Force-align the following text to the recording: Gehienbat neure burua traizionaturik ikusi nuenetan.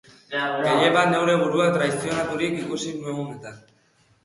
Gehienbat 0.63 1.09
neure 1.11 1.35
burua 1.43 1.67
traizionaturik 1.77 2.59
ikusi 2.65 2.97
nuenetan. 3.05 3.63